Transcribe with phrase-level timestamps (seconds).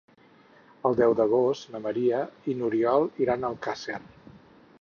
[0.89, 4.01] El deu d'agost na Maria i n'Oriol iran a Alcàsser.